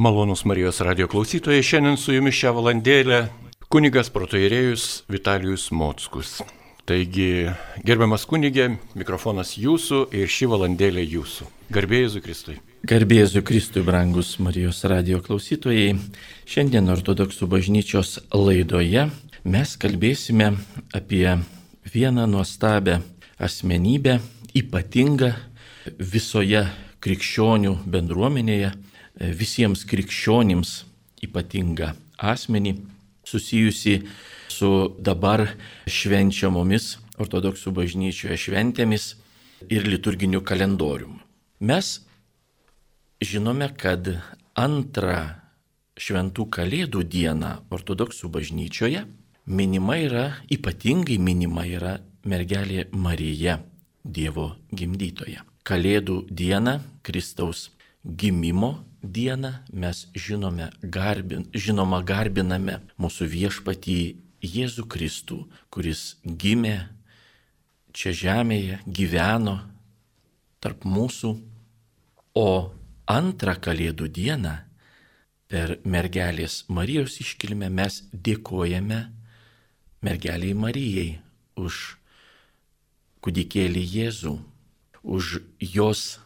[0.00, 3.18] Malonus Marijos radio klausytojai, šiandien su jumis šią valandėlę
[3.68, 6.38] kunigas protoirėjus Vitalijus Mockus.
[6.88, 7.50] Taigi,
[7.84, 11.50] gerbiamas kunigė, mikrofonas jūsų ir ši valandėlė jūsų.
[11.76, 12.56] Garbėjai Kristui.
[12.88, 15.92] Garbėjai Kristui, brangus Marijos radio klausytojai.
[16.48, 19.10] Šiandien ortodoksų bažnyčios laidoje
[19.44, 20.54] mes kalbėsime
[20.96, 21.26] apie
[21.92, 23.02] vieną nuostabę
[23.36, 24.22] asmenybę,
[24.56, 25.34] ypatingą
[26.00, 26.70] visoje
[27.04, 28.78] krikščionių bendruomenėje,
[29.18, 30.74] visiems krikščionims
[31.24, 32.76] ypatingą asmenį
[33.26, 34.00] susijusi
[34.50, 35.46] su dabar
[35.88, 39.14] švenčiamomis ortodoksų bažnyčioje šventėmis
[39.68, 41.20] ir liturginiu kalendoriumi.
[41.60, 41.98] Mes
[43.20, 44.08] žinome, kad
[44.56, 45.20] antrą
[46.00, 49.04] šventų kalėdų dieną ortodoksų bažnyčioje
[49.50, 53.60] minima yra, ypatingai minima yra mergelė Marija,
[54.00, 55.44] Dievo gimdytoja.
[55.68, 57.66] Kalėdų dieną Kristaus
[58.04, 64.00] gimimo dieną mes žinome, garbin, žinoma garbiname mūsų viešpatį
[64.40, 66.88] Jėzų Kristų, kuris gimė
[67.92, 69.58] čia žemėje, gyveno
[70.60, 71.34] tarp mūsų,
[72.40, 72.50] o
[73.10, 74.54] antrą Kalėdų dieną
[75.50, 79.00] per mergelės Marijos iškilmę mes dėkojame
[80.04, 81.08] mergeliai Marijai
[81.60, 81.98] už
[83.20, 84.36] kūdikėlį Jėzų,
[85.02, 86.20] už jos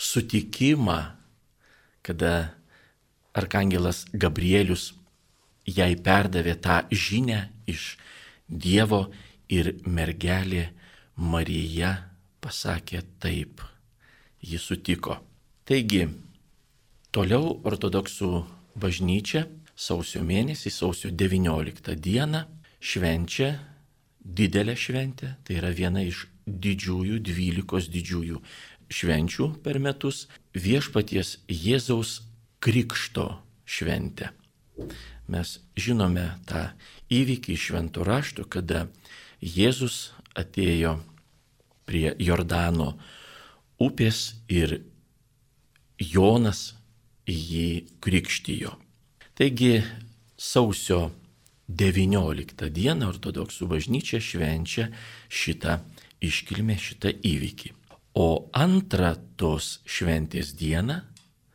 [0.00, 0.98] sutikimą,
[2.02, 2.54] kada
[3.36, 4.94] arkangelas Gabrielius
[5.68, 7.96] jai perdavė tą žinę iš
[8.50, 9.04] Dievo
[9.46, 10.70] ir mergelė
[11.14, 11.92] Marija
[12.42, 13.60] pasakė taip.
[14.40, 15.20] Ji sutiko.
[15.68, 16.08] Taigi,
[17.14, 18.30] toliau ortodoksų
[18.74, 19.44] bažnyčia
[19.76, 22.42] sausio mėnesį, sausio 19 dieną
[22.80, 23.52] švenčia
[24.24, 28.40] didelę šventę, tai yra viena iš didžiųjų, dvylikos didžiųjų
[28.90, 32.20] švenčių per metus viešpaties Jėzaus
[32.60, 33.26] krikšto
[33.64, 34.32] šventę.
[35.30, 36.70] Mes žinome tą
[37.12, 38.88] įvykį iš šventų raštų, kada
[39.40, 40.98] Jėzus atėjo
[41.86, 42.94] prie Jordano
[43.80, 44.80] upės ir
[46.00, 46.74] Jonas
[47.30, 48.74] jį krikštijo.
[49.38, 49.80] Taigi
[50.36, 51.10] sausio
[51.70, 54.88] 19 dieną ortodoksų bažnyčia švenčia
[55.30, 55.78] šitą
[56.20, 57.79] iškilmę, šitą įvykį.
[58.14, 61.00] O antrą tos šventės dieną,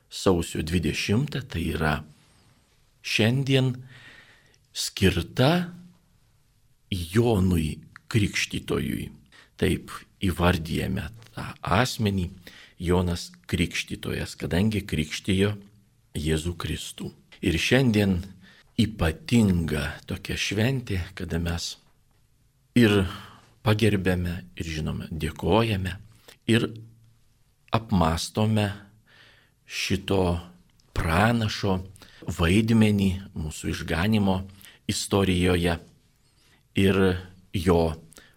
[0.08, 1.98] sausio 20, tai yra
[3.04, 3.74] šiandien
[4.72, 5.74] skirta
[6.92, 9.10] Jonui Krikštytojui.
[9.60, 9.92] Taip
[10.24, 12.30] įvardyjame tą asmenį
[12.80, 15.54] Jonas Krikštytojas, kadangi krikštijo
[16.16, 17.12] Jėzų Kristų.
[17.44, 18.22] Ir šiandien
[18.80, 21.76] ypatinga tokia šventė, kada mes
[22.80, 23.04] ir
[23.64, 26.05] pagerbėme, ir žinome, dėkojame
[26.47, 26.67] ir
[27.75, 28.69] apmastome
[29.66, 30.22] šito
[30.95, 31.79] pranašo
[32.39, 34.39] vaidmenį mūsų išganimo
[34.89, 35.78] istorijoje
[36.79, 37.00] ir
[37.56, 37.81] jo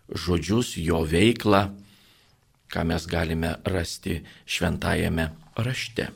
[0.09, 1.69] žodžius, jo veiklą,
[2.69, 6.09] ką mes galime rasti šventajame rašte.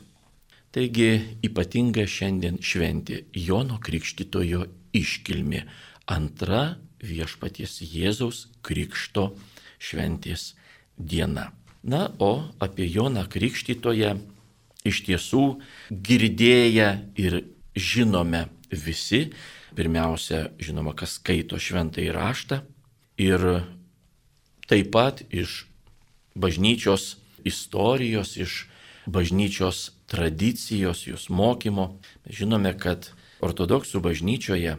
[0.73, 4.65] Taigi ypatinga šiandien šventė Jono Krikštitojo
[4.97, 5.61] iškilmi,
[6.09, 6.63] antra
[7.03, 9.33] viešpaties Jėzaus Krikšto
[9.77, 10.53] šventės
[10.97, 11.51] diena.
[11.83, 14.15] Na, o apie Joną Krikštytoje
[14.87, 15.43] iš tiesų
[15.91, 16.87] girdėję
[17.19, 17.41] ir
[17.75, 19.33] žinome visi.
[19.75, 22.61] Pirmiausia, žinoma, kas skaito šventąjį raštą
[23.19, 23.43] ir
[24.69, 25.65] taip pat iš
[26.39, 28.67] bažnyčios istorijos, iš
[29.03, 31.97] bažnyčios tradicijos, jos mokymo.
[32.29, 33.11] Žinome, kad
[33.43, 34.77] ortodoksų bažnyčioje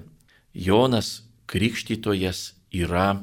[0.54, 1.20] Jonas
[1.52, 3.20] Krikštytojas yra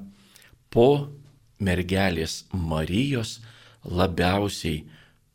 [0.69, 1.09] po
[1.57, 3.39] mergelės Marijos
[3.85, 4.85] labiausiai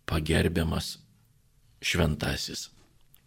[0.06, 0.96] pagerbiamas
[1.82, 2.70] šventasis.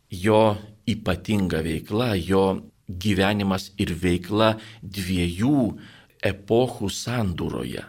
[0.09, 0.57] Jo
[0.89, 5.77] ypatinga veikla, jo gyvenimas ir veikla dviejų
[6.25, 7.83] epochų sandūroje.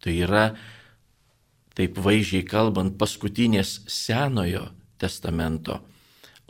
[0.00, 0.44] Tai yra,
[1.76, 4.66] taip vaizdžiai kalbant, paskutinės senojo
[5.00, 5.78] testamento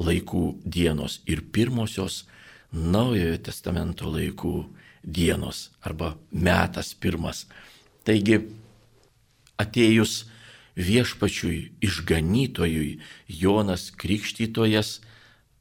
[0.01, 2.25] laikų dienos ir pirmosios
[2.73, 4.55] naujojo testamento laikų
[5.03, 7.45] dienos arba metas pirmas.
[8.07, 8.41] Taigi
[9.61, 10.25] atėjus
[10.81, 12.99] viešpačiui išganytojui
[13.29, 15.01] Jonas Krikštytojas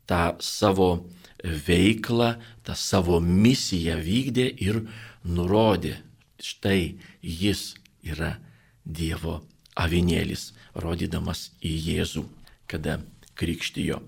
[0.09, 1.05] tą savo
[1.43, 4.83] veiklą, tą savo misiją vykdė ir
[5.23, 5.99] nurodė,
[6.39, 7.73] štai jis
[8.03, 8.37] yra
[8.83, 9.41] Dievo
[9.77, 12.23] avinėlis, rodydamas į Jėzų,
[12.69, 12.99] kada
[13.39, 13.99] krikštijo.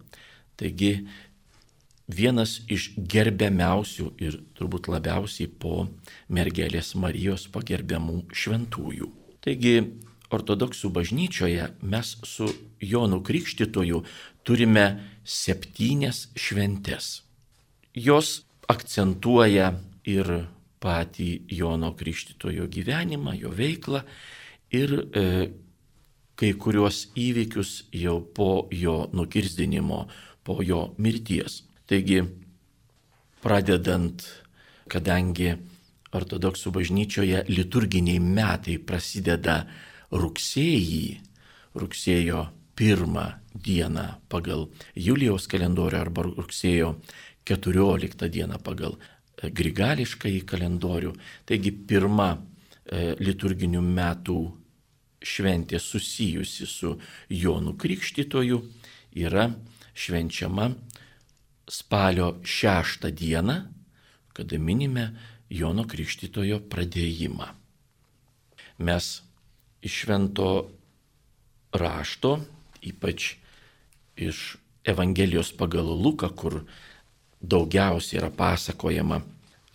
[0.59, 1.05] Taigi
[2.11, 5.88] vienas iš gerbiamiausių ir turbūt labiausiai po
[6.33, 9.20] mergelės Marijos pagerbiamų šventųjų.
[9.41, 9.75] Taigi
[10.31, 12.47] ortodoksų bažnyčioje mes su
[12.81, 14.03] Jonu Krikštytoju
[14.45, 14.85] turime
[15.25, 17.21] septynias šventes.
[17.93, 18.41] Jos
[18.71, 19.73] akcentuoja
[20.07, 20.29] ir
[20.81, 24.01] patį Jono Krikštitojo gyvenimą, jo veiklą
[24.73, 25.25] ir e,
[26.39, 30.05] kai kuriuos įvykius jau po jo nukirzdinimo,
[30.41, 31.61] po jo mirties.
[31.85, 32.23] Taigi,
[33.43, 34.23] pradedant,
[34.89, 35.53] kadangi
[36.16, 39.62] ortodoksų bažnyčioje liturginiai metai prasideda
[40.12, 41.06] rugsėjį,
[41.80, 46.96] rugsėjo pirmą dieną pagal Julijaus kalendorių arba rugsėjo
[47.48, 51.13] 14 dieną pagal e, grigališką į kalendorių.
[51.48, 54.40] Taigi pirma e, liturginių metų
[55.22, 56.96] šventė susijusi su
[57.30, 58.62] Jonu Krikštytoju
[59.22, 59.52] yra
[59.94, 60.72] švenčiama
[61.72, 63.58] spalio 6 dieną,
[64.34, 65.12] kada minime
[65.51, 67.50] Jono Krikštytojo pradėjimą.
[68.81, 69.07] Mes
[69.83, 70.48] iš švento
[71.75, 72.38] rašto,
[72.81, 73.36] ypač
[74.15, 74.56] iš
[74.88, 76.63] Evangelijos pagal Luką, kur
[77.42, 79.19] daugiausiai yra pasakojama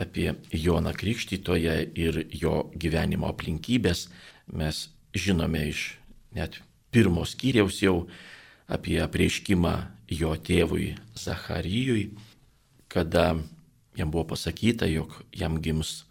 [0.00, 4.08] apie Joną Krikštytoją ir jo gyvenimo aplinkybės,
[4.52, 5.96] mes žinome iš
[6.36, 6.60] net
[6.92, 8.06] pirmos skyriaus jau
[8.68, 9.74] apie apreiškimą
[10.10, 12.10] jo tėvui Zacharijui,
[12.88, 13.36] kada
[13.96, 16.04] jam buvo pasakyta, jog jam gims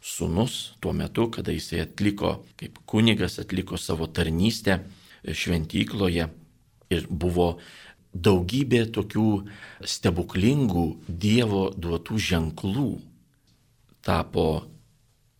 [0.00, 4.80] sunus tuo metu, kada jisai atliko, kaip kunigas atliko savo tarnystę
[5.24, 6.28] šventykloje
[6.90, 7.58] ir buvo
[8.14, 9.28] daugybė tokių
[9.86, 12.90] stebuklingų Dievo duotų ženklų.
[14.00, 14.46] Tapo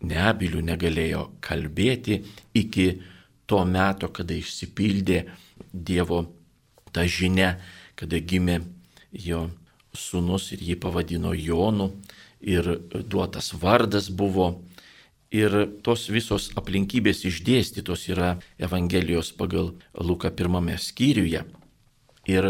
[0.04, 2.20] neabilių, negalėjo kalbėti
[2.54, 2.86] iki
[3.48, 5.24] to meto, kada išsipildė
[5.72, 6.26] Dievo
[6.92, 7.56] ta žinia,
[7.96, 8.60] kada gimė
[9.12, 9.48] jo
[9.96, 11.90] sunus ir jį pavadino Jonu
[12.40, 14.60] ir duotas vardas buvo.
[15.30, 15.52] Ir
[15.86, 21.44] tos visos aplinkybės išdėstytos yra Evangelijos pagal Luką pirmame skyriuje.
[22.26, 22.48] Ir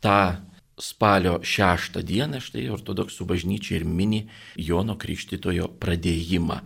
[0.00, 0.40] tą
[0.80, 4.26] spalio šeštą dieną štai ortodoksų bažnyčia ir mini
[4.56, 6.62] Jono Krikštitojo pradėjimą,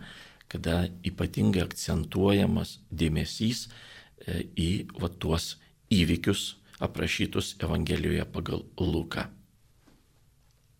[0.51, 5.57] kada ypatingai akcentuojamas dėmesys e, į va, tuos
[5.91, 6.47] įvykius
[6.79, 9.27] aprašytus Evangelijoje pagal Luką.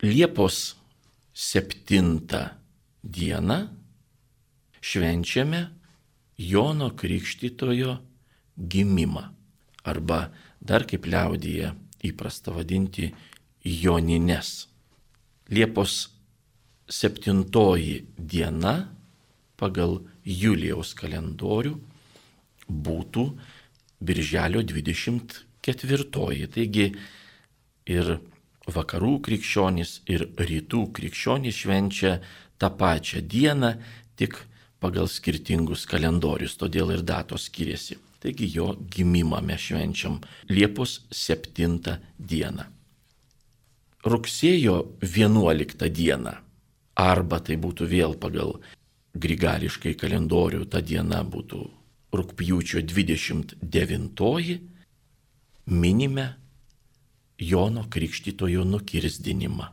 [0.02, 0.76] Liepos
[1.34, 2.26] 7
[3.04, 3.68] dieną
[4.82, 5.70] švenčiame
[6.38, 7.98] Jono Krikštitojo
[8.58, 9.22] gimimą
[9.86, 11.70] arba dar kaip liaudyje
[12.02, 13.12] įprasta vadinti
[13.62, 14.66] Jonines.
[15.54, 16.10] Liepos
[16.90, 17.46] 7
[18.18, 18.90] diena
[19.54, 21.78] pagal Julijaus kalendorių
[22.66, 23.38] būtų
[24.02, 26.50] Birželio 24.
[26.50, 26.90] Taigi
[27.86, 28.18] ir
[28.70, 32.20] vakarų krikščionys ir rytų krikščionys švenčia
[32.62, 33.74] tą pačią dieną,
[34.16, 34.38] tik
[34.82, 37.98] pagal skirtingus kalendorius, todėl ir datos skiriasi.
[38.22, 40.20] Taigi jo gimimą mes švenčiam
[40.50, 42.68] Liepos 7 dieną.
[44.06, 46.34] Rugsėjo 11 dieną,
[46.98, 48.60] arba tai būtų vėl pagal
[49.18, 51.62] grigališkai kalendorių, ta diena būtų
[52.14, 54.60] rūpjūčio 29,
[55.66, 56.28] minime
[57.42, 59.72] Jono Krikštytojo nukirzdinimą.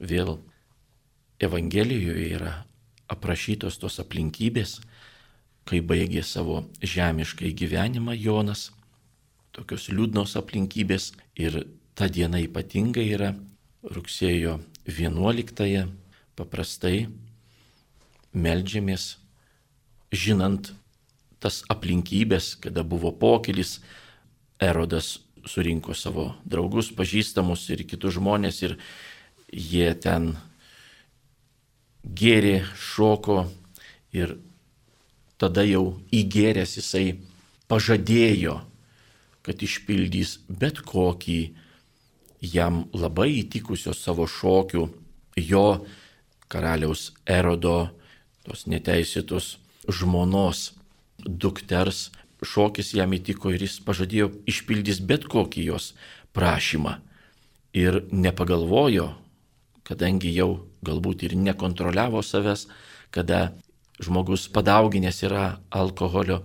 [0.00, 0.40] Vėl
[1.40, 2.54] Evangelijoje yra
[3.10, 4.80] aprašytos tos aplinkybės,
[5.68, 8.70] kai baigė savo žemiškai gyvenimą Jonas,
[9.54, 11.62] tokios liūdnos aplinkybės ir
[11.94, 13.30] ta diena ypatinga yra
[13.86, 14.58] rugsėjo
[14.90, 15.86] 11-ąją
[16.36, 17.06] paprastai
[18.34, 19.16] melžiamės,
[20.10, 20.72] žinant
[21.40, 23.78] tas aplinkybės, kada buvo pokylis,
[24.60, 25.16] Erodas
[25.48, 28.76] surinko savo draugus, pažįstamus ir kitus žmonės ir
[29.52, 30.34] jie ten
[32.04, 33.44] gėrė, šoko
[34.16, 34.36] ir
[35.40, 37.20] tada jau įgėręs jisai
[37.70, 38.60] pažadėjo,
[39.46, 41.40] kad išpildys bet kokį
[42.40, 44.86] jam labai įtikusio savo šokių
[45.40, 45.66] jo
[46.50, 47.90] karaliaus erodo,
[48.44, 49.56] tos neteisėtos
[49.88, 50.72] žmonos
[51.20, 52.10] dukters
[52.46, 55.92] šokis jam įtiko ir jis pažadėjo išpildys bet kokį jos
[56.36, 56.96] prašymą.
[57.76, 59.10] Ir nepagalvojo,
[59.86, 62.66] kadangi jau galbūt ir nekontroliavo savęs,
[63.14, 63.52] kada
[64.00, 66.40] žmogus padauginęs yra alkoholio,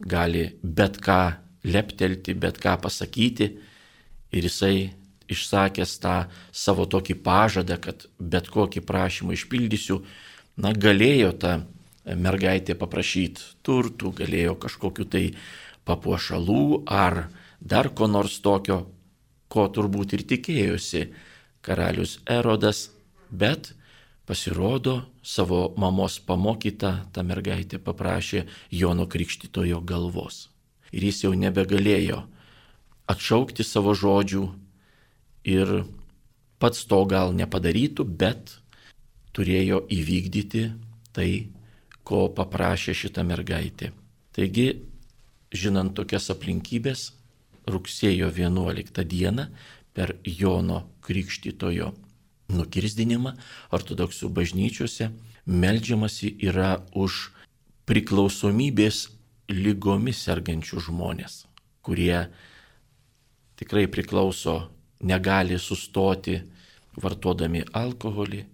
[0.00, 1.20] gali bet ką
[1.64, 3.50] leptelti, bet ką pasakyti
[4.32, 4.90] ir jisai
[5.30, 6.14] išsakęs tą
[6.52, 10.00] savo tokį pažadą, kad bet kokį prašymą išpildysiu,
[10.58, 11.52] na, galėjo tą
[12.04, 15.24] mergaitė paprašyti turtų, galėjo kažkokiu tai
[15.88, 17.26] papuošalų ar
[17.60, 18.86] dar ko nors tokio,
[19.50, 21.08] ko turbūt ir tikėjosi
[21.64, 22.88] karalius Erodas,
[23.30, 23.74] bet
[24.26, 30.48] pasirodo savo mamos pamokyta ta mergaitė paprašė Jono Krikštitojo galvos.
[30.94, 32.24] Ir jis jau nebegalėjo
[33.10, 34.44] atšaukti savo žodžių
[35.50, 35.72] ir
[36.62, 38.56] pats to gal nepadarytų, bet
[39.34, 40.64] turėjo įvykdyti
[41.14, 41.50] tai,
[42.10, 43.92] ko paprašė šitą mergaitę.
[44.34, 44.68] Taigi,
[45.54, 47.10] žinant tokias aplinkybės,
[47.70, 49.46] rugsėjo 11 dieną
[49.94, 51.92] per Jono Krikštytojo
[52.50, 53.34] nukirsdinimą
[53.76, 55.10] ortodoksų bažnyčiose
[55.46, 57.30] melžiamasi yra už
[57.90, 59.08] priklausomybės
[59.50, 61.44] lygomis sergančių žmonės,
[61.82, 62.26] kurie
[63.58, 64.70] tikrai priklauso,
[65.02, 66.38] negali sustoti
[67.00, 68.44] vartodami alkoholį,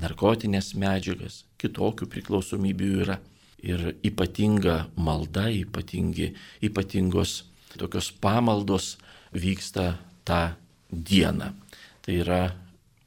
[0.00, 3.18] narkotinės medžiagas, kitokių priklausomybių yra.
[3.62, 6.32] Ir ypatinga malda, ypatingi,
[6.66, 7.44] ypatingos
[7.78, 8.96] tokios pamaldos
[9.32, 10.54] vyksta tą
[10.90, 11.52] dieną.
[12.02, 12.42] Tai yra,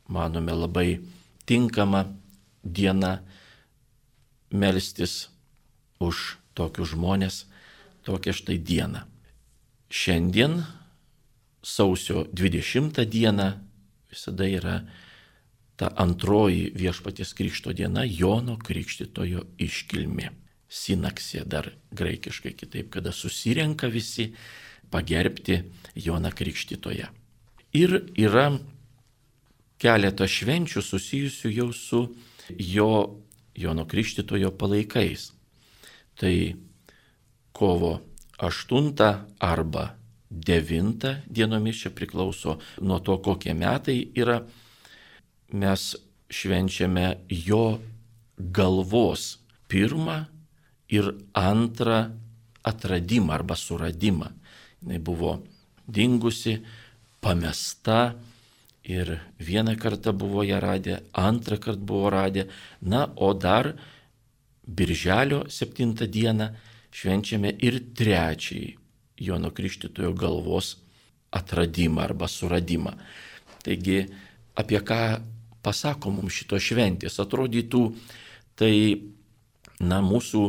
[0.08, 1.02] manome, labai
[1.46, 2.06] tinkama
[2.64, 3.20] diena
[4.52, 5.28] melstis
[6.00, 7.44] už tokius žmonės,
[8.08, 9.04] tokią štai dieną.
[9.92, 10.64] Šiandien,
[11.62, 13.50] sausio 20 dieną,
[14.10, 14.80] visada yra
[15.76, 20.32] ta antroji viešpaties krikšto diena Jono Krikštitojo iškilmė.
[20.72, 24.32] Sinaksė dar graikiškai kitaip, kada susirenka visi
[24.92, 25.62] pagerbti
[25.96, 27.10] Joną Krikštitoje.
[27.76, 28.48] Ir yra
[29.82, 32.02] keletą švenčių susijusių jau su
[32.50, 32.92] jo
[33.56, 35.32] Jono Krikštitojo palaikais.
[36.16, 36.56] Tai
[37.52, 38.00] kovo
[38.40, 38.96] 8
[39.40, 39.96] arba
[40.30, 44.42] 9 dienomis čia priklauso nuo to, kokie metai yra
[45.54, 45.96] mes
[46.30, 47.80] švenčiame jo
[48.38, 49.38] galvos
[49.68, 50.26] pirmą
[50.90, 52.12] ir antrą
[52.64, 54.30] atradimą arba suradimą.
[54.86, 55.40] Jis buvo
[55.88, 56.60] dingusi,
[57.22, 58.14] pamesta
[58.84, 62.46] ir vieną kartą buvo ją radę, antrą kartą buvo radę,
[62.82, 63.74] na, o dar
[64.68, 66.50] birželio 7 dieną
[66.92, 68.78] švenčiame ir trečiąjį
[69.26, 70.76] Jono Krikštitojo galvos
[71.32, 72.92] atradimą arba suradimą.
[73.64, 74.06] Taigi,
[74.56, 75.00] apie ką
[75.66, 77.18] pasako mums šito šventės.
[77.24, 77.84] Atrodytų,
[78.60, 78.74] tai,
[79.82, 80.46] na, mūsų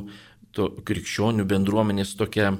[0.56, 2.54] to, krikščionių bendruomenės tokia,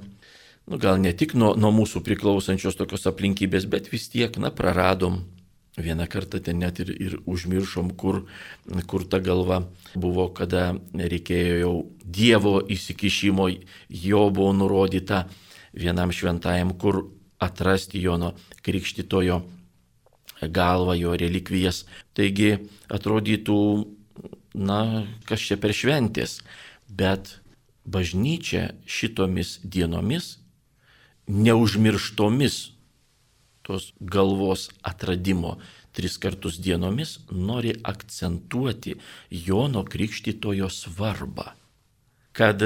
[0.67, 5.25] nu, gal ne tik nuo, nuo mūsų priklausančios tokios aplinkybės, bet vis tiek, na, praradom.
[5.77, 8.23] Vieną kartą ten net ir, ir užmiršom, kur,
[8.89, 9.59] kur ta galva
[9.93, 13.51] buvo, kada reikėjo jau Dievo įsikišimo,
[13.93, 15.27] jo buvo nurodyta
[15.77, 17.03] vienam šventajam, kur
[17.45, 18.33] atrasti Jono
[18.65, 19.43] Krikštitojo
[20.43, 21.85] galvą, jo relikvijas.
[22.17, 22.57] Taigi
[22.93, 23.59] atrodytų,
[24.57, 26.41] na, kas čia per šventės,
[26.89, 27.39] bet
[27.87, 30.39] bažnyčia šitomis dienomis,
[31.27, 32.57] neužmirštomis
[33.67, 35.57] tos galvos atradimo
[35.97, 38.95] tris kartus dienomis, nori akcentuoti
[39.31, 41.55] Jono Krikštytojo svarbą.
[42.37, 42.63] Kad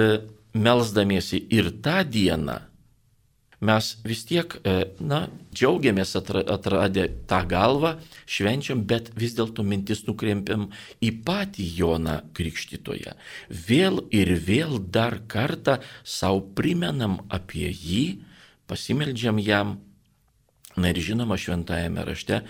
[0.52, 2.58] melzdamiesi ir tą dieną
[3.60, 10.70] mes vis tiek, e, na, džiaugiamės atradę tą galvą, švenčiam, bet vis dėlto mintis nukreipiam
[11.04, 13.14] į patį Joną Krikštytoje.
[13.68, 18.04] Vėl ir vėl dar kartą savo primenam apie jį,
[18.70, 19.78] pasimeldžiam jam,
[20.80, 22.44] na ir žinoma, šventajame rašte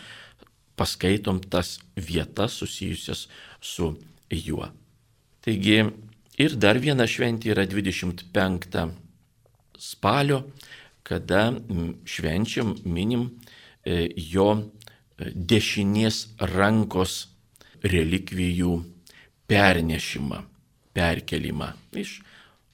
[0.80, 3.26] paskaitom tas vietas susijusias
[3.60, 3.92] su
[4.30, 4.70] juo.
[5.44, 5.82] Taigi
[6.40, 8.86] ir dar viena šventė yra 25
[9.80, 10.44] spalio
[11.10, 11.50] kada
[12.06, 13.24] švenčiam, minim
[13.82, 16.20] e, jo e, dešinės
[16.52, 17.24] rankos
[17.82, 18.76] relikvijų
[19.50, 20.44] pernešimą,
[20.94, 22.20] perkelimą iš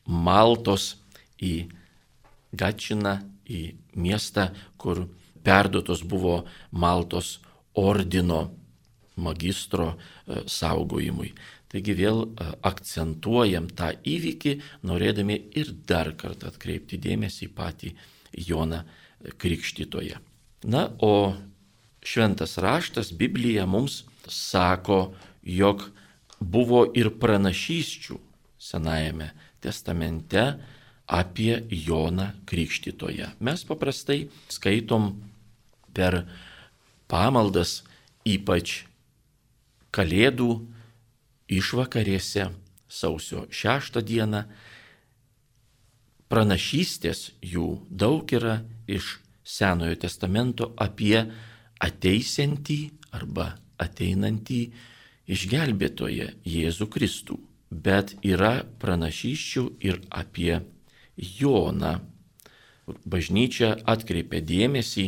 [0.06, 0.92] Maltos
[1.42, 1.54] į
[2.52, 3.16] Gačiną,
[3.48, 3.62] į
[3.96, 5.06] miestą, kur
[5.46, 7.38] perduotos buvo Maltos
[7.80, 8.42] ordino
[9.16, 11.30] magistro e, saugojimui.
[11.72, 12.20] Taigi vėl
[12.68, 14.52] akcentuojam tą įvykį,
[14.86, 17.94] norėdami ir dar kartą atkreipti dėmesį į patį
[18.32, 18.82] Joną
[19.38, 20.18] Krikštytoje.
[20.66, 21.34] Na, o
[22.02, 25.90] šventas raštas, Biblija mums sako, jog
[26.40, 28.18] buvo ir pranašysčių
[28.58, 29.30] Senajame
[29.62, 30.56] testamente
[31.06, 33.30] apie Joną Krikštytoje.
[33.38, 35.12] Mes paprastai skaitom
[35.94, 36.24] per
[37.06, 37.82] pamaldas,
[38.26, 38.82] ypač
[39.94, 40.50] Kalėdų
[41.48, 42.50] išvakarėse
[42.90, 44.42] sausio 6 dieną
[46.32, 51.20] pranašystės jų daug yra iš Senojo testamento apie
[51.78, 52.78] ateisiantį
[53.14, 54.60] arba ateinantį
[55.30, 57.38] išgelbėtoje Jėzų Kristų.
[57.70, 60.60] Bet yra pranašyščių ir apie
[61.16, 61.96] Joną.
[63.06, 65.06] Bažnyčia atkreipia dėmesį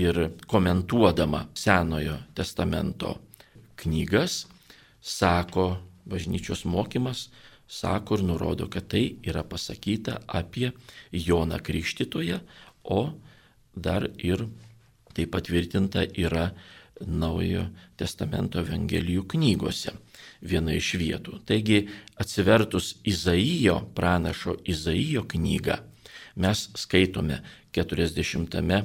[0.00, 3.18] ir komentuodama Senojo testamento
[3.80, 4.46] knygas,
[5.00, 5.76] sako
[6.08, 7.28] bažnyčios mokymas,
[7.68, 10.72] sako ir nurodo, kad tai yra pasakyta apie
[11.12, 12.40] Joną Krikštytoje,
[12.84, 13.00] o
[13.76, 14.48] dar ir
[15.14, 16.50] tai patvirtinta yra
[16.98, 19.92] Naujojo testamento Evangelijų knygose
[20.42, 21.38] viena iš vietų.
[21.46, 21.84] Taigi
[22.18, 25.78] atsivertus Izaijo, pranašo Izaijo knygą,
[26.42, 27.38] mes skaitome
[27.70, 28.82] 40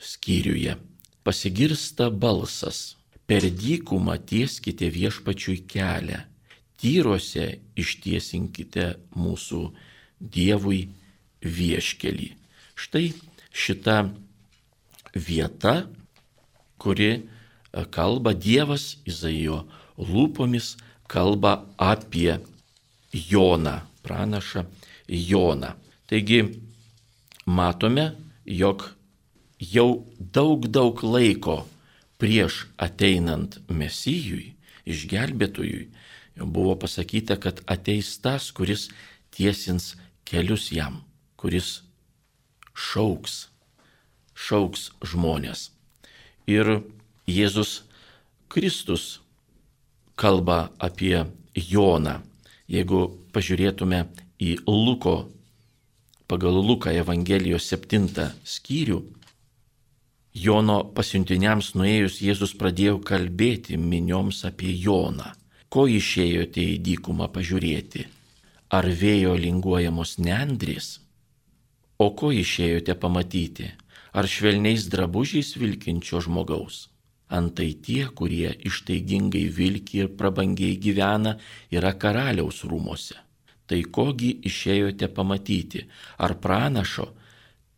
[0.00, 0.76] skyriuje.
[1.24, 6.20] Pasigirsta balsas, per dykumą tieskite viešpačiui kelią,
[6.84, 7.46] tyruose
[7.80, 9.64] ištiesinkite mūsų
[10.20, 10.84] Dievui
[11.40, 12.28] vieškelį.
[12.76, 13.06] Štai
[13.52, 13.96] šita
[15.14, 15.74] vieta,
[16.80, 17.22] kuri e,
[17.92, 19.62] kalba Dievas Izaijo
[19.96, 20.74] lūpomis,
[21.08, 22.38] kalba apie
[23.12, 24.64] Joną, pranašą
[25.08, 25.74] Joną.
[26.10, 26.42] Taigi
[27.46, 28.12] matome,
[28.44, 28.90] jog
[29.60, 31.62] jau daug daug laiko
[32.20, 35.88] prieš ateinant Mesijui, išgelbėtojui,
[36.36, 38.88] buvo pasakyta, kad ateis tas, kuris
[39.34, 41.02] tiesins kelius jam,
[41.36, 41.82] kuris
[42.74, 43.48] šauks,
[44.34, 45.70] šauks žmonės.
[46.50, 46.80] Ir
[47.30, 47.84] Jėzus
[48.52, 49.20] Kristus
[50.16, 51.24] kalba apie
[51.54, 52.20] Joną.
[52.68, 54.04] Jeigu pažiūrėtume
[54.40, 55.28] į Luko,
[56.28, 58.08] pagal Luką Evangelijos 7
[58.44, 59.02] skyrių,
[60.34, 65.30] Jono pasiuntiniams nuėjus Jėzus pradėjo kalbėti minioms apie Joną.
[65.74, 68.04] Ko išėjote į dykumą pažiūrėti?
[68.78, 71.00] Ar vėjo linguojamos nendrės?
[71.98, 73.72] O ko išėjote pamatyti?
[74.14, 76.76] Ar švelniais drabužiais vilkinčio žmogaus?
[77.26, 81.32] Antai tie, kurie ištaigingai vilki ir prabangiai gyvena,
[81.74, 83.18] yra karaliaus rūmose.
[83.66, 85.88] Tai kogi išėjote pamatyti?
[86.22, 87.08] Ar pranašo?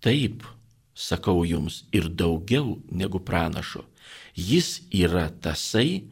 [0.05, 0.45] Taip,
[0.93, 3.87] sakau jums, ir daugiau negu pranašo.
[4.37, 6.05] Jis yra tasai,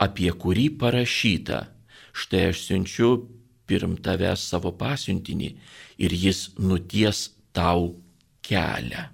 [0.00, 1.66] apie kurį parašyta.
[2.16, 3.10] Štai aš siunčiu
[3.68, 5.50] pirm tavęs savo pasiuntinį
[6.02, 7.92] ir jis nuties tau
[8.46, 9.06] kelią.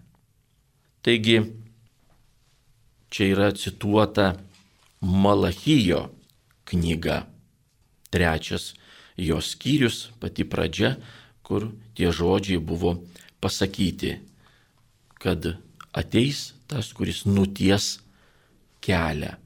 [1.05, 1.39] Taigi,
[3.13, 4.33] čia yra cituota
[5.01, 6.07] Malachijo
[6.67, 7.27] knyga,
[8.11, 8.73] trečias
[9.17, 10.97] jos skyrius, pati pradžia,
[11.47, 12.97] kur tie žodžiai buvo
[13.41, 14.17] pasakyti,
[15.21, 15.47] kad
[15.95, 18.01] ateis tas, kuris nuties
[18.83, 19.37] kelią.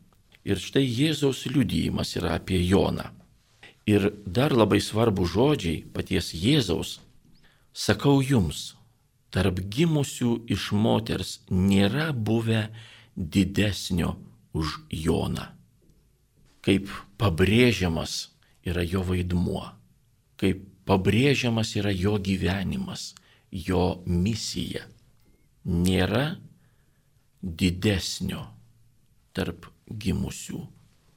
[0.45, 3.11] Ir štai Jėzaus liudijimas yra apie Joną.
[3.87, 6.99] Ir dar labai svarbu žodžiai paties Jėzaus
[7.73, 8.75] Sakau jums,
[9.31, 12.67] tarp gimusių iš moters nėra buvę
[13.15, 14.17] didesnio
[14.53, 15.47] už Joną.
[16.61, 18.35] Kaip pabrėžiamas
[18.67, 19.63] yra jo vaidmuo,
[20.37, 23.15] kaip pabrėžiamas yra jo gyvenimas,
[23.51, 24.83] jo misija.
[25.65, 26.41] Nėra
[27.41, 28.43] didesnio
[29.33, 30.61] tarp gimusių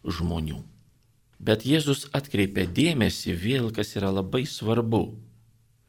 [0.04, 0.62] žmonių.
[1.44, 5.08] Bet Jėzus atkreipia dėmesį vėl, kas yra labai svarbu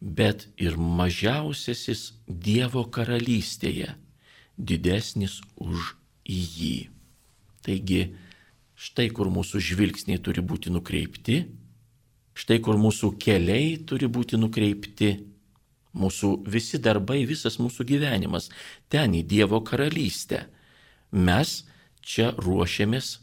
[0.05, 3.94] bet ir mažiausiasis Dievo karalystėje
[4.59, 5.94] didesnis už
[6.29, 6.90] jį.
[7.64, 8.12] Taigi,
[8.77, 11.38] štai kur mūsų žvilgsniai turi būti nukreipti,
[12.37, 15.11] štai kur mūsų keliai turi būti nukreipti,
[15.97, 18.51] mūsų visi darbai, visas mūsų gyvenimas
[18.92, 20.44] ten į Dievo karalystę.
[21.16, 21.62] Mes
[22.04, 23.18] čia ruošiamės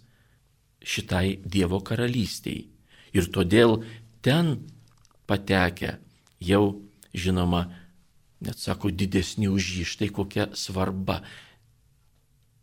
[0.81, 2.65] šitai Dievo karalystiai.
[3.13, 3.81] Ir todėl
[4.25, 4.57] ten
[5.29, 5.99] patekę
[6.41, 6.81] jau,
[7.13, 7.67] žinoma,
[8.41, 11.21] net sako, didesni už jį, štai kokia svarba.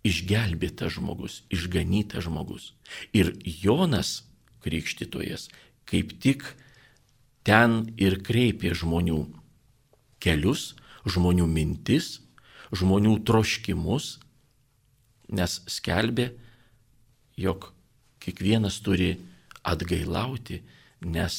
[0.06, 2.72] Išgelbėtas žmogus, išganytas žmogus.
[3.12, 4.24] Ir Jonas
[4.64, 5.48] Krikštytojas
[5.88, 6.44] kaip tik
[7.46, 9.22] ten ir kreipė žmonių
[10.22, 10.74] kelius,
[11.08, 12.18] žmonių mintis,
[12.74, 14.18] žmonių troškimus,
[15.28, 16.30] nes skelbė,
[17.38, 17.70] jog
[18.22, 19.12] kiekvienas turi
[19.68, 20.62] atgailauti,
[21.04, 21.38] nes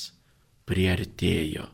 [0.69, 1.67] priartėjo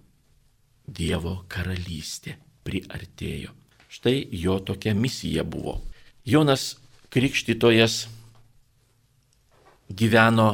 [0.85, 3.53] Dievo karalystė priartėjo.
[3.89, 5.79] Štai jo tokia misija buvo.
[6.25, 6.75] Jonas
[7.13, 8.05] Krikštytojas
[9.89, 10.49] gyveno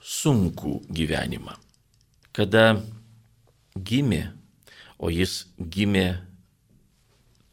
[0.00, 1.56] sunkų gyvenimą.
[2.36, 2.80] Kada
[3.74, 4.30] gimė,
[5.00, 6.20] o jis gimė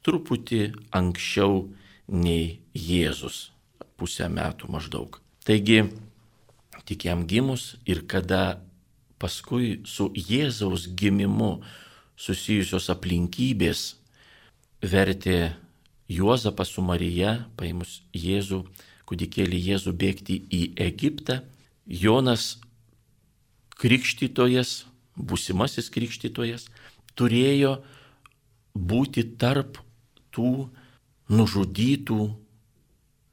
[0.05, 0.61] truputį
[0.95, 1.65] anksčiau
[2.07, 3.49] nei Jėzus,
[3.97, 5.17] pusę metų maždaug.
[5.47, 5.87] Taigi,
[6.85, 8.59] tik jam gimus ir kada
[9.17, 11.61] paskui su Jėzaus gimimu
[12.17, 13.95] susijusios aplinkybės
[14.81, 15.55] vertė
[16.07, 18.61] Juozapą su Marija, paėmus Jėzų,
[19.09, 21.41] kūdikėlį Jėzų bėgti į Egiptą.
[21.87, 22.57] Jonas
[23.79, 24.85] krikštytojas,
[25.17, 26.67] būsimasis krikštytojas,
[27.17, 27.77] turėjo
[28.75, 29.81] būti tarp
[30.31, 30.69] tų
[31.27, 32.21] nužudytų,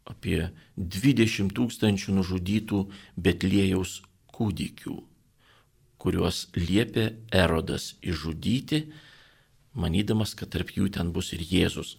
[0.09, 2.85] apie 20 tūkstančių nužudytų
[3.17, 4.01] Betlėjaus
[4.35, 5.01] kūdikių
[6.05, 8.83] kuriuos liepė Erodas išžudyti,
[9.81, 11.97] manydamas, kad tarp jų ten bus ir Jėzus.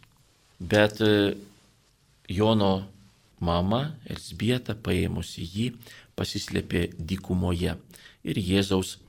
[0.60, 1.34] Bet e,
[2.30, 2.86] Jono
[3.42, 5.72] mama Elsbieta paėmusi jį
[6.16, 7.74] pasislėpė dykumoje
[8.30, 9.00] ir Jėzaus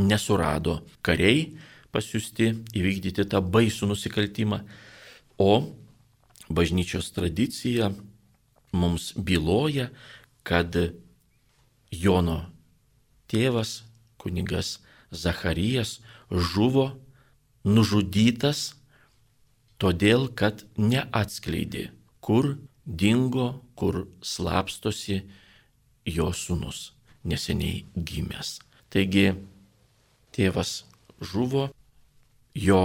[0.00, 1.52] nesurado kariai
[1.94, 4.64] pasiūsti įvykdyti tą baisų nusikaltimą,
[5.38, 5.52] o
[6.48, 7.92] bažnyčios tradicija
[8.74, 9.88] mums byloja,
[10.42, 10.74] kad
[11.94, 12.40] Jono
[13.30, 13.84] tėvas,
[14.18, 14.78] kunigas
[15.14, 16.90] Zacharijas, žuvo
[17.64, 18.74] nužudytas
[19.78, 21.88] todėl, kad neatskleidė,
[22.24, 25.22] kur dingo, kur slapstosi
[26.04, 26.92] jo sunus,
[27.24, 28.58] neseniai gimęs.
[28.92, 29.32] Taigi
[30.34, 30.84] tėvas
[31.22, 31.68] žuvo,
[32.54, 32.82] jo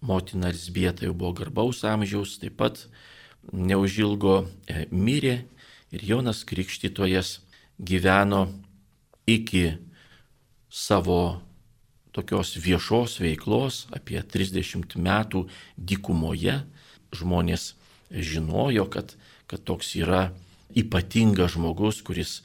[0.00, 2.86] motina Elsbieta jau buvo garbaus amžiaus, taip pat
[3.52, 5.44] neužilgo e, mirė
[5.94, 7.40] ir Jonas Krikštytojas
[7.78, 8.46] gyveno
[9.26, 9.76] iki
[10.70, 11.42] savo
[12.16, 16.62] tokios viešos veiklos apie 30 metų dykumoje.
[17.16, 17.74] Žmonės
[18.10, 19.14] žinojo, kad,
[19.46, 20.30] kad toks yra
[20.76, 22.40] ypatingas žmogus, kuris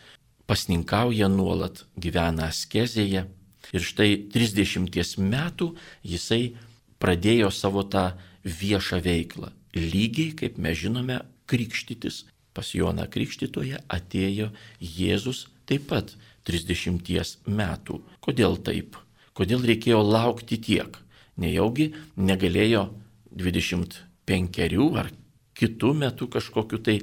[0.47, 3.25] pasninkauja nuolat, gyvena askezėje.
[3.71, 5.71] Ir štai 30 metų
[6.03, 6.53] jisai
[7.01, 8.11] pradėjo savo tą
[8.43, 9.51] viešą veiklą.
[9.75, 12.25] Lygiai, kaip mes žinome, krikštytis.
[12.51, 14.49] Pas Joną Krikštytoje atėjo
[14.83, 16.11] Jėzus taip pat
[16.47, 18.01] 30 metų.
[18.19, 18.97] Kodėl taip?
[19.37, 20.99] Kodėl reikėjo laukti tiek?
[21.39, 22.89] Nejaugi negalėjo
[23.31, 24.59] 25
[24.99, 25.11] ar
[25.55, 26.99] kitų metų kažkokiu tai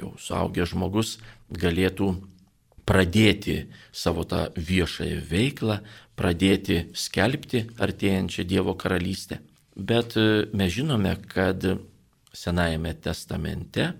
[0.00, 1.18] jau suaugęs žmogus
[1.52, 2.14] galėtų
[2.88, 5.78] pradėti savo tą viešąją veiklą,
[6.16, 9.42] pradėti skelbti artėjančią Dievo karalystę.
[9.76, 11.64] Bet e, mes žinome, kad
[12.32, 13.92] Senajame testamente,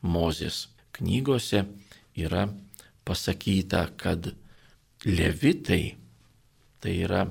[0.00, 1.64] Mozės knygose
[2.16, 2.46] yra
[3.04, 4.30] pasakyta, kad
[5.04, 5.96] levitai
[6.80, 7.24] tai yra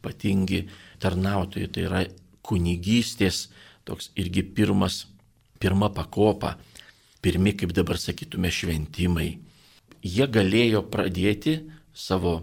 [0.00, 0.64] ypatingi
[1.00, 2.02] tarnautojai, tai yra
[2.46, 3.48] kunigystės
[3.86, 5.04] toks irgi pirmas,
[5.60, 6.56] pirma pakopa,
[7.22, 9.30] pirmi, kaip dabar sakytume, šventimai.
[10.00, 11.58] Jie galėjo pradėti
[11.92, 12.40] savo,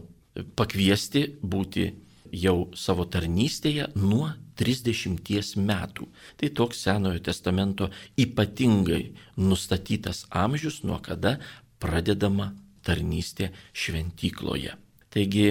[0.55, 1.89] pakviesti būti
[2.31, 6.07] jau savo tarnystėje nuo 30 metų.
[6.37, 7.89] Tai toks Senojo testamento
[8.19, 11.37] ypatingai nustatytas amžius, nuo kada
[11.79, 12.51] pradedama
[12.85, 14.75] tarnystė šventykloje.
[15.13, 15.47] Taigi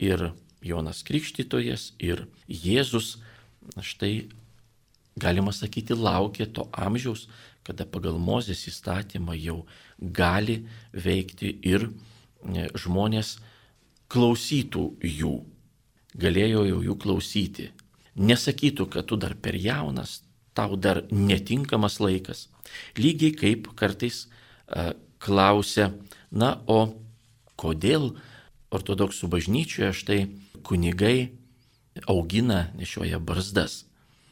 [0.00, 0.30] ir
[0.62, 3.16] Jonas Krikštytojas, ir Jėzus,
[3.80, 4.28] štai
[5.20, 7.28] galima sakyti, laukė to amžiaus,
[7.64, 9.62] kada pagal Mozės įstatymą jau
[10.00, 13.36] gali veikti ir e, žmonės
[14.10, 15.34] klausytų jų,
[16.16, 17.68] galėjo jau jų klausyti.
[18.20, 20.20] Nesakytų, kad tu dar per jaunas,
[20.54, 22.48] tau dar netinkamas laikas.
[23.00, 24.26] Lygiai kaip kartais
[24.68, 25.90] a, e, klausia
[26.30, 26.94] Na, o
[27.58, 28.14] kodėl
[28.70, 30.18] ortodoksų bažnyčioje štai
[30.66, 31.32] kunigai
[32.06, 33.84] augina, nešioja barzdas?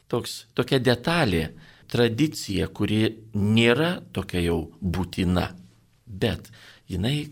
[0.09, 1.49] Toks, tokia detalė,
[1.91, 5.51] tradicija, kuri nėra tokia jau būtina,
[6.07, 6.47] bet
[6.87, 7.29] jinai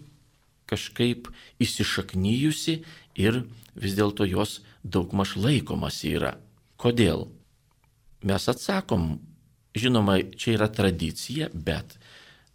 [0.67, 1.31] kažkaip
[1.63, 2.81] įsišaknyjusi
[3.15, 3.45] ir
[3.79, 6.35] vis dėlto jos daugmaž laikomas yra.
[6.77, 7.27] Kodėl?
[8.25, 9.17] Mes atsakom,
[9.77, 11.97] žinoma, čia yra tradicija, bet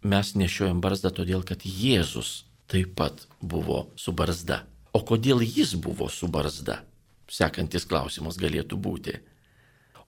[0.03, 4.63] mes nešiojam barzdą todėl, kad Jėzus taip pat buvo su barzda.
[4.93, 6.81] O kodėl jis buvo su barzda?
[7.27, 9.17] Sekantis klausimas galėtų būti.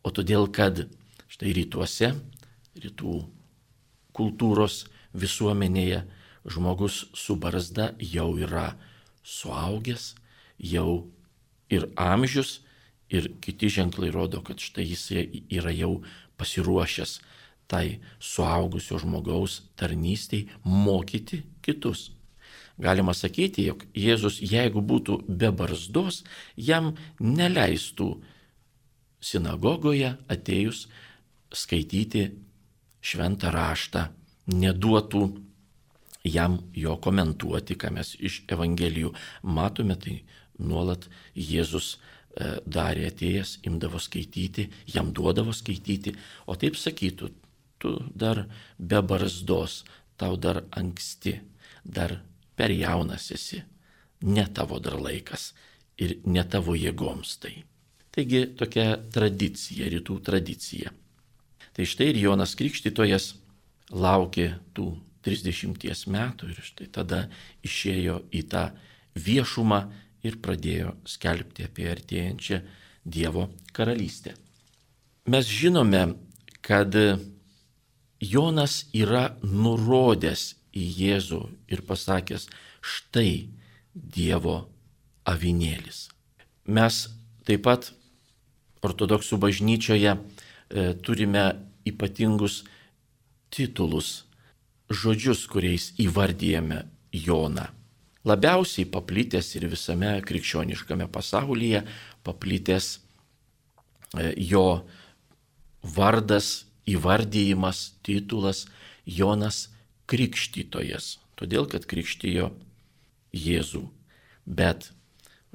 [0.05, 0.85] O todėl, kad
[1.31, 2.11] štai rytuose,
[2.77, 3.15] rytų
[4.15, 6.03] kultūros visuomenėje
[6.45, 8.75] žmogus su barzda jau yra
[9.25, 10.13] suaugęs,
[10.59, 11.07] jau
[11.73, 12.59] ir amžius,
[13.15, 15.07] ir kiti ženklai rodo, kad štai jis
[15.49, 15.97] yra jau
[16.39, 17.19] pasiruošęs
[17.67, 22.11] tai suaugusio žmogaus tarnystėj mokyti kitus.
[22.77, 26.23] Galima sakyti, jog Jėzus, jeigu būtų be barzdos,
[26.57, 28.09] jam neleistų
[29.23, 30.85] sinagogoje atėjus
[31.55, 32.27] skaityti
[33.05, 34.09] šventą raštą,
[34.51, 35.23] neduotų
[36.27, 40.19] jam jo komentuoti, ką mes iš Evangelijų matome, tai
[40.59, 41.95] nuolat Jėzus
[42.35, 46.15] darė atėjęs, imdavo skaityti, jam duodavo skaityti,
[46.47, 47.29] o taip sakytų,
[47.79, 48.45] tu dar
[48.77, 49.83] be barzdos,
[50.19, 51.37] tau dar anksti,
[51.83, 52.17] dar
[52.55, 53.61] per jaunas esi,
[54.25, 55.53] ne tavo dar laikas
[56.01, 57.55] ir ne tavo jėgoms tai.
[58.15, 60.91] Taigi tokia tradicija, rytų tradicija.
[61.75, 63.33] Tai štai ir Jonas Krikštytojas
[63.91, 64.93] laukė tų
[65.25, 67.25] 30 metų ir štai tada
[67.65, 68.69] išėjo į tą
[69.19, 69.81] viešumą
[70.25, 72.61] ir pradėjo skelbti apie artėjančią
[73.05, 74.33] Dievo karalystę.
[75.29, 76.15] Mes žinome,
[76.65, 76.93] kad
[78.21, 82.47] Jonas yra nurodęs į Jėzų ir pasakęs,
[82.81, 83.49] štai
[83.93, 84.65] Dievo
[85.29, 86.07] avinėlis.
[86.65, 87.05] Mes
[87.45, 87.91] taip pat
[88.85, 90.19] ortodoksų bažnyčioje e,
[91.05, 91.45] turime
[91.85, 92.63] ypatingus
[93.53, 94.25] titulus,
[94.89, 96.83] žodžius, kuriais įvardyjame
[97.13, 97.69] Joną.
[98.25, 101.83] Labiausiai paplitęs ir visame krikščioniškame pasaulyje
[102.25, 102.87] paplitęs
[104.17, 104.85] e, jo
[105.95, 108.65] vardas, įvardyjimas, titulas
[109.05, 109.67] Jonas
[110.09, 111.19] Krikštytojas.
[111.37, 112.51] Todėl, kad krikštijo
[113.35, 113.83] Jėzų.
[114.45, 114.91] Bet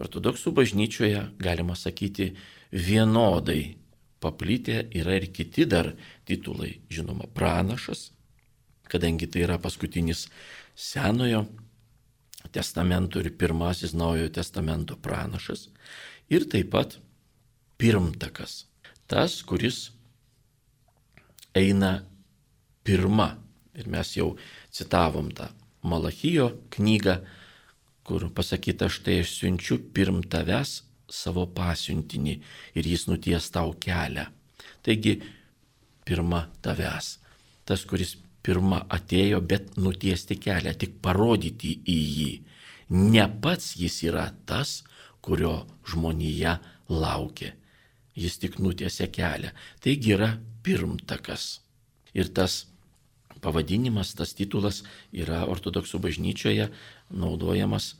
[0.00, 2.34] ortodoksų bažnyčioje, galima sakyti,
[2.70, 3.78] vienodai
[4.20, 5.94] paplitę yra ir kiti dar
[6.28, 6.80] titulai.
[6.92, 8.10] Žinoma, pranašas,
[8.90, 10.28] kadangi tai yra paskutinis
[10.74, 11.46] Senojo
[12.48, 15.68] testamento ir pirmasis Naujojo testamento pranašas.
[16.30, 16.98] Ir taip pat
[17.78, 18.66] pirmtakas.
[19.06, 19.90] Tas, kuris
[21.54, 22.00] eina
[22.84, 23.36] pirma.
[23.74, 24.34] Ir mes jau
[24.72, 25.48] citavom tą
[25.82, 27.20] Malachijo knygą,
[28.04, 32.34] kur pasakyta, štai aš siunčiu pirm tavęs savo pasiuntinį
[32.76, 34.26] ir jis nuties tau kelią.
[34.84, 35.20] Taigi,
[36.04, 37.16] pirma tavęs.
[37.64, 42.30] Tas, kuris pirma atėjo, bet nutiesti kelią, tik parodyti į jį.
[42.90, 44.80] Ne pats jis yra tas,
[45.20, 47.52] kurio žmonija laukia.
[48.16, 49.52] Jis tik nutiesia kelią.
[49.80, 50.32] Taigi yra
[50.64, 51.60] pirmtakas.
[52.16, 52.64] Ir tas
[53.40, 56.68] pavadinimas, tas titulas yra ortodoksų bažnyčioje
[57.10, 57.94] naudojamas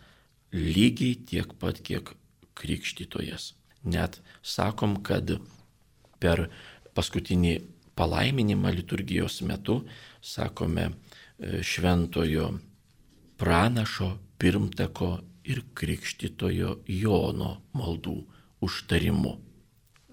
[0.53, 2.13] lygiai tiek pat, kiek
[2.59, 3.55] krikštytojas.
[3.85, 5.39] Net sakom, kad
[6.21, 6.49] per
[6.95, 7.55] paskutinį
[8.01, 9.83] palaiminimą liturgijos metu
[10.25, 12.49] sakome e, šventojo
[13.41, 18.17] pranašo, pirmtako ir krikštytojo Jono maldų
[18.65, 19.35] užtarimu.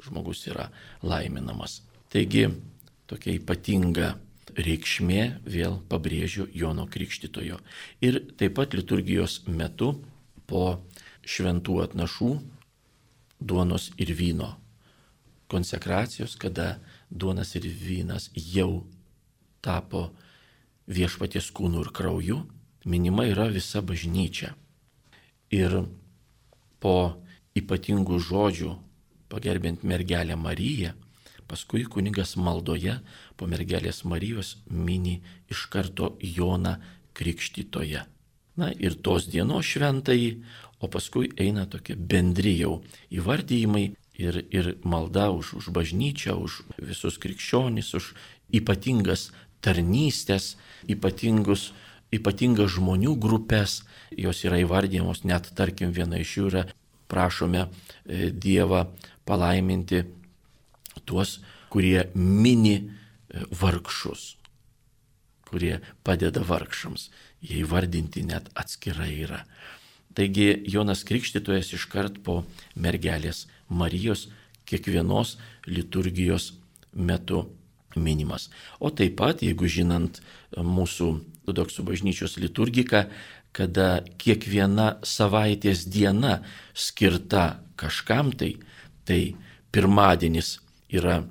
[0.03, 0.67] Žmogus yra
[1.03, 1.81] laiminamas.
[2.11, 2.47] Taigi
[3.07, 4.13] tokia ypatinga
[4.57, 7.59] reikšmė, vėl pabrėžiu, Jono Krikštitojo.
[8.03, 9.93] Ir taip pat liturgijos metu
[10.47, 10.79] po
[11.27, 12.31] šventų atnašų
[13.39, 14.55] duonos ir vyno
[15.51, 16.77] konsekracijos, kada
[17.09, 18.85] duonas ir vynas jau
[19.61, 20.09] tapo
[20.87, 22.37] viešpaties kūnų ir krauju,
[22.85, 24.53] minima yra visa bažnyčia.
[25.51, 25.83] Ir
[26.79, 27.17] po
[27.57, 28.75] ypatingų žodžių,
[29.27, 30.93] pagerbint mergelę Mariją,
[31.47, 32.97] Paskui kunigas maldoje
[33.39, 36.75] po mergelės Marijos mini iš karto Joną
[37.15, 38.03] Krikštytoje.
[38.59, 40.43] Na ir tos dienos šventai,
[40.83, 42.81] o paskui eina tokie bendri jau
[43.13, 43.85] įvardyjimai
[44.17, 48.13] ir, ir malda už, už bažnyčią, už visus krikščionys, už
[48.53, 49.29] ypatingas
[49.61, 50.55] tarnystės,
[50.89, 51.71] ypatingus,
[52.13, 56.65] ypatingas žmonių grupės, jos yra įvardyjamos, net tarkim viena iš jų yra
[57.07, 58.85] prašome e, Dievą
[59.27, 60.03] palaiminti
[61.05, 61.39] tuos,
[61.71, 64.35] kurie mini e, vargšus,
[65.47, 67.09] kurie padeda vargšams.
[67.43, 69.43] Jie įvardinti net atskirai yra.
[70.17, 72.41] Taigi Jonas Krikštytojas iškart po
[72.73, 74.27] mergelės Marijos
[74.65, 75.35] kiekvienos
[75.69, 76.55] liturgijos
[76.97, 77.45] metu
[77.95, 78.49] minimas.
[78.81, 80.17] O taip pat, jeigu žinant
[80.57, 81.09] mūsų
[81.47, 83.05] ortodoksų bažnyčios liturgiką,
[83.55, 86.41] kada kiekviena savaitės diena
[86.73, 88.57] skirta kažkam tai,
[89.07, 89.37] tai
[89.71, 90.57] pirmadienis
[90.89, 91.21] yra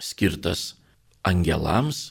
[0.00, 0.74] skirtas
[1.22, 2.10] angelams,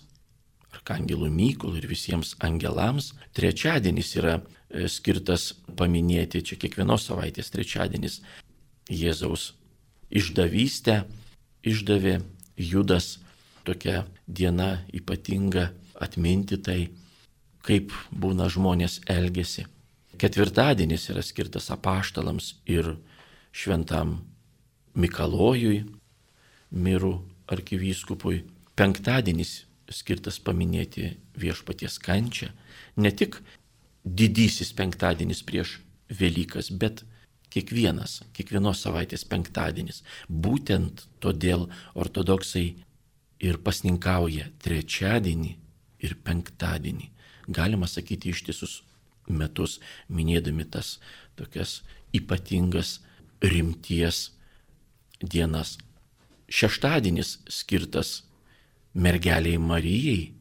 [0.73, 3.13] arkangelų Mykolui ir visiems angelams.
[3.33, 4.39] Trečiadienis yra
[4.69, 8.21] skirtas paminėti, čia kiekvienos savaitės trečiadienis,
[8.89, 9.53] Jėzaus
[10.09, 11.03] išdavystę
[11.61, 12.19] išdavė
[12.57, 13.19] Judas
[13.67, 15.69] tokia diena ypatinga
[16.01, 16.89] atminti tai,
[17.65, 19.67] kaip būna žmonės elgesi.
[20.19, 22.95] Ketvirtadienis yra skirtas apaštalams ir
[23.55, 24.17] šventam
[24.99, 25.85] Mikalojui,
[26.73, 27.13] mirų
[27.53, 28.41] arkivyskupui.
[28.75, 32.49] Penktadienis skirtas paminėti viešpaties kančią.
[32.99, 33.39] Ne tik
[34.03, 37.03] didysis penktadienis prieš Velykas, bet
[37.53, 40.01] kiekvienas, kiekvienos savaitės penktadienis.
[40.25, 42.67] Būtent todėl ortodoksai
[43.39, 45.53] ir pasninkauja trečiadienį
[46.05, 47.11] ir penktadienį.
[47.49, 48.81] Galima sakyti ištisus
[49.29, 49.77] metus,
[50.09, 50.97] minėdami tas
[51.37, 51.79] tokias
[52.13, 52.99] ypatingas
[53.41, 54.31] rimties
[55.21, 55.77] dienas
[56.49, 58.23] šeštadienis skirtas
[58.93, 60.33] mergeliai Marijai,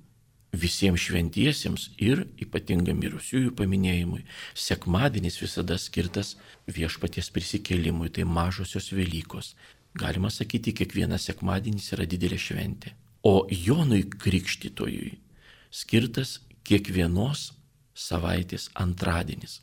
[0.52, 4.24] visiems šventiesiems ir ypatingam mirusiųjų paminėjimui.
[4.56, 9.54] Sekmadienis visada skirtas viešpaties prisikėlimui, tai mažosios Velykos.
[9.98, 12.94] Galima sakyti, kiekvienas sekmadienis yra didelė šventė.
[13.24, 15.18] O Jonui Krikštytojui
[15.74, 17.52] skirtas kiekvienos
[17.98, 19.60] savaitės antradienis.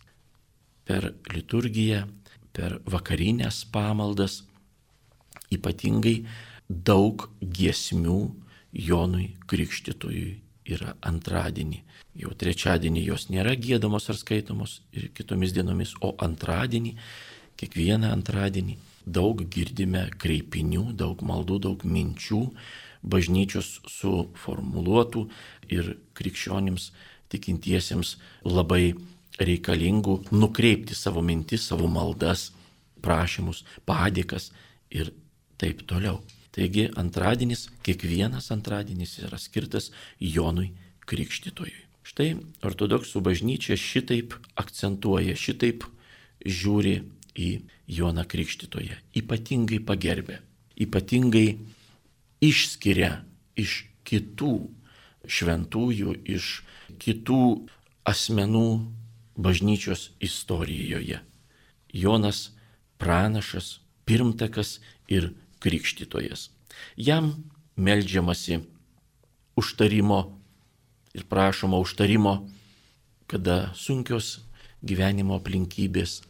[0.86, 2.06] Per liturgiją,
[2.54, 4.44] per vakarinės pamaldas
[5.54, 6.20] ypatingai
[6.70, 8.20] daug giesmių
[8.76, 11.82] Jonui Krikštytojui yra antradienį.
[12.22, 16.96] Jau trečiadienį jos nėra gėdamos ar skaitomos ir kitomis dienomis, o antradienį,
[17.60, 22.42] kiekvieną antradienį daug girdime kreipinių, daug maldų, daug minčių
[23.06, 25.28] bažnyčios suformuluotų
[25.70, 26.90] ir krikščionims
[27.30, 28.96] tikintiesiems labai
[29.42, 32.50] reikalingų nukreipti savo mintis, savo maldas,
[33.04, 34.50] prašymus, padėkas
[34.90, 35.12] ir
[35.62, 36.22] taip toliau.
[36.56, 39.90] Taigi antradienis, kiekvienas antradienis yra skirtas
[40.24, 40.72] Jonui
[41.04, 41.84] Krikštytojui.
[42.06, 42.30] Štai
[42.64, 45.84] ortodoksų bažnyčia šitaip akcentuoja, šitaip
[46.46, 47.02] žiūri
[47.36, 47.50] į
[47.92, 50.40] Joną Krikštytoje, ypatingai pagerbė,
[50.80, 51.58] ypatingai
[52.46, 53.26] išskiria
[53.60, 54.56] iš kitų
[55.28, 56.62] šventųjų, iš
[57.02, 57.42] kitų
[58.08, 58.70] asmenų
[59.36, 61.20] bažnyčios istorijoje.
[61.92, 62.52] Jonas
[63.02, 64.80] pranašas, pirmtakas
[65.12, 66.50] ir krikštytojas.
[66.98, 67.34] Jam
[67.76, 68.60] melžiamasi
[69.56, 70.20] užtarimo
[71.16, 72.48] ir prašoma užtarimo,
[73.28, 74.40] kada sunkios
[74.86, 76.22] gyvenimo aplinkybės,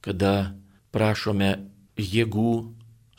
[0.00, 0.54] kada
[0.90, 1.52] prašome
[2.00, 2.54] jėgų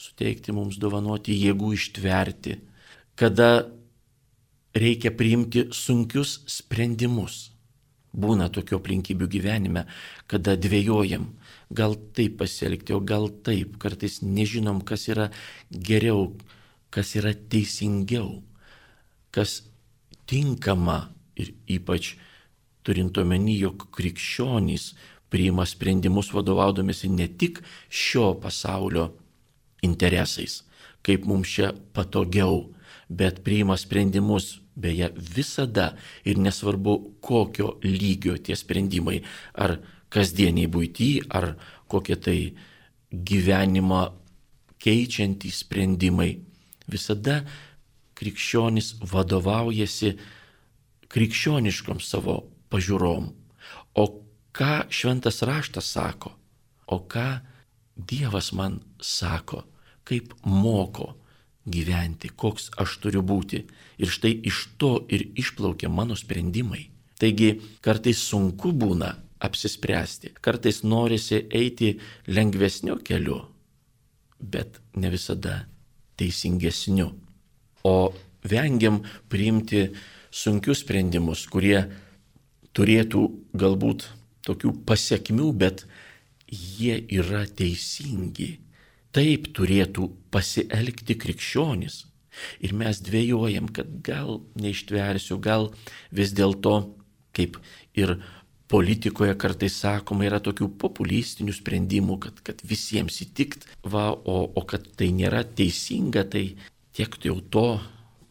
[0.01, 2.57] suteikti mums dovanoti, jėgų ištverti,
[3.15, 3.69] kada
[4.73, 7.51] reikia priimti sunkius sprendimus.
[8.11, 9.85] Būna tokio aplinkybių gyvenime,
[10.27, 11.29] kada dvėjojam,
[11.73, 15.29] gal taip pasielgti, o gal taip, kartais nežinom, kas yra
[15.71, 16.31] geriau,
[16.91, 18.41] kas yra teisingiau,
[19.31, 19.61] kas
[20.29, 22.15] tinkama ir ypač
[22.85, 24.91] turint omeny, jog krikščionys
[25.31, 29.11] priima sprendimus vadovaudomėsi ne tik šio pasaulio
[29.85, 30.61] interesais,
[31.05, 32.67] kaip mums čia patogiau,
[33.07, 35.91] bet priima sprendimus beje visada
[36.25, 39.21] ir nesvarbu kokio lygio tie sprendimai,
[39.53, 39.79] ar
[40.11, 41.55] kasdieniai būty, ar
[41.91, 42.39] kokie tai
[43.11, 44.03] gyvenimą
[44.81, 46.31] keičiantys sprendimai,
[46.91, 47.41] visada
[48.17, 50.11] krikščionis vadovaujasi
[51.11, 52.37] krikščioniškom savo
[52.71, 53.31] pažiūrom.
[53.99, 54.05] O
[54.55, 56.35] ką šventas raštas sako,
[56.87, 57.29] o ką
[58.01, 59.65] Dievas man sako,
[60.07, 61.11] kaip moko
[61.67, 63.65] gyventi, koks aš turiu būti.
[64.01, 66.87] Ir štai iš to ir išplaukia mano sprendimai.
[67.21, 71.95] Taigi kartais sunku būna apsispręsti, kartais norisi eiti
[72.27, 73.39] lengvesniu keliu,
[74.39, 75.65] bet ne visada
[76.19, 77.09] teisingesniu.
[77.83, 78.13] O
[78.45, 79.87] vengiam priimti
[80.31, 81.79] sunkius sprendimus, kurie
[82.77, 83.23] turėtų
[83.57, 84.07] galbūt
[84.45, 85.85] tokių pasiekmių, bet
[86.51, 88.51] jie yra teisingi
[89.11, 92.05] Taip turėtų pasielgti krikščionis.
[92.63, 95.73] Ir mes dvėjojam, kad gal neištversiu, gal
[96.15, 96.75] vis dėlto,
[97.35, 97.57] kaip
[97.91, 98.21] ir
[98.71, 104.87] politikoje kartais sakoma, yra tokių populistinių sprendimų, kad, kad visiems įtikt, va, o, o kad
[104.99, 106.45] tai nėra teisinga, tai
[106.95, 107.67] tiek jau to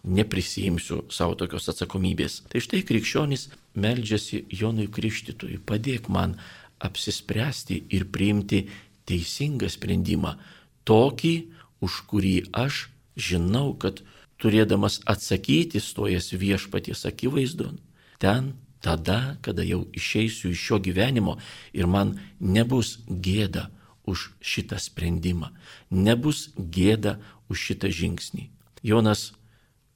[0.05, 2.40] neprisijimsiu savo tokios atsakomybės.
[2.48, 3.50] Tai štai krikščionis
[3.81, 6.38] meldžiasi Jonui Krikštytui, padėk man
[6.81, 8.64] apsispręsti ir priimti
[9.09, 10.38] teisingą sprendimą,
[10.88, 11.35] tokį,
[11.85, 12.87] už kurį aš
[13.20, 14.00] žinau, kad
[14.40, 17.76] turėdamas atsakyti stojas viešpaties akivaizdon,
[18.22, 21.36] ten, tada, kada jau išeisiu iš šio gyvenimo
[21.72, 23.68] ir man nebus gėda
[24.08, 25.52] už šitą sprendimą,
[25.90, 28.48] nebus gėda už šitą žingsnį.
[28.82, 29.32] Jonas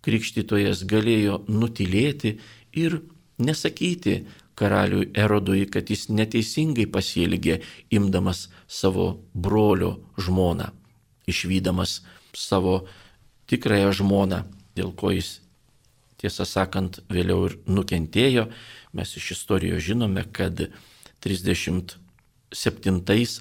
[0.05, 2.37] Krikštytojas galėjo nutilėti
[2.77, 3.01] ir
[3.41, 10.69] nesakyti karaliui Erodui, kad jis neteisingai pasielgė, imdamas savo brolio žmoną
[11.27, 12.03] išvydamas
[12.35, 12.85] savo
[13.49, 14.43] tikrąją žmoną,
[14.77, 15.41] dėl ko jis,
[16.25, 18.49] tiesą sakant, vėliau ir nukentėjo.
[18.97, 20.57] Mes iš istorijos žinome, kad
[21.25, 21.97] 37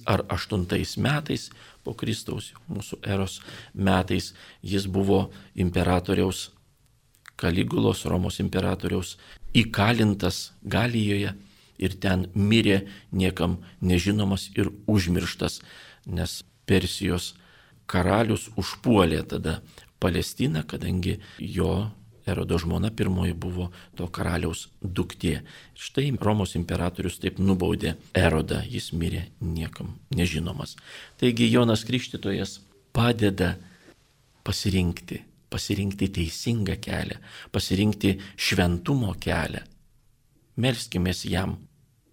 [0.05, 0.67] ar 8
[1.07, 1.49] metais
[1.83, 3.41] po Kristaus mūsų eros
[3.73, 6.51] metais jis buvo imperatoriaus
[7.35, 9.17] Kaligulos, Romos imperatoriaus
[9.57, 11.33] įkalintas Galijoje
[11.81, 15.61] ir ten mirė niekam nežinomas ir užmirštas,
[16.05, 17.33] nes Persijos
[17.89, 19.59] karalius užpuolė tada
[19.99, 21.89] Palestiną, kadangi jo
[22.25, 25.41] Erodo žmona pirmoji buvo to karaliaus duktė.
[25.75, 30.77] Štai Romos imperatorius taip nubaudė Erodą, jis mirė niekam nežinomas.
[31.19, 32.59] Taigi Jonas Krikštytojas
[32.95, 33.57] padeda
[34.43, 35.19] pasirinkti,
[35.51, 37.19] pasirinkti teisingą kelią,
[37.51, 39.63] pasirinkti šventumo kelią.
[40.63, 41.57] Melskimės jam,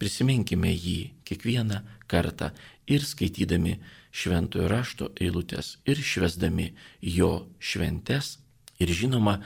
[0.00, 0.98] prisiminkime jį
[1.28, 2.50] kiekvieną kartą
[2.90, 3.76] ir skaitydami
[4.10, 6.70] šventojo rašto eilutės ir švesdami
[7.04, 8.38] jo šventes.
[8.80, 9.36] Ir žinoma,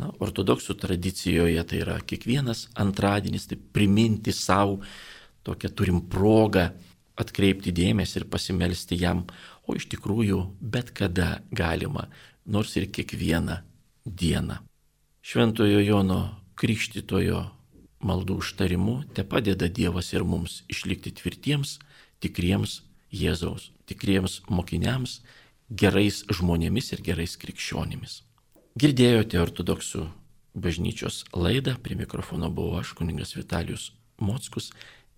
[0.00, 4.80] na, ortodoksų tradicijoje tai yra kiekvienas antradienis, tai priminti savo
[5.46, 6.70] tokią turim progą
[7.20, 9.24] atkreipti dėmesį ir pasimelsti jam,
[9.68, 12.08] o iš tikrųjų bet kada galima,
[12.46, 13.60] nors ir kiekvieną
[14.04, 14.60] dieną.
[15.20, 16.20] Šventojo Jono
[16.56, 17.42] Krikštitojo
[18.04, 21.76] maldų užtarimu te padeda Dievas ir mums išlikti tvirtiems,
[22.24, 22.80] tikriems
[23.12, 25.20] Jėzaus tikriems mokiniams,
[25.82, 28.20] gerais žmonėmis ir gerais krikščionimis.
[28.78, 30.04] Girdėjote ortodoksų
[30.54, 33.90] bažnyčios laidą, prie mikrofono buvau aš, kuningas Vitalijus
[34.22, 34.70] Mockus.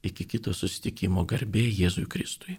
[0.03, 2.57] Iki kito susitikimo garbė Jėzui Kristui.